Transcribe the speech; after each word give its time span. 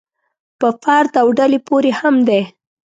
په 0.59 0.67
فرد 0.81 1.13
او 1.21 1.27
ډلې 1.39 1.59
پورې 1.67 1.91
هم 1.99 2.15
دی. 2.27 2.41